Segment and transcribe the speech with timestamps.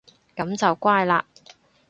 [0.35, 1.21] 噉就乖嘞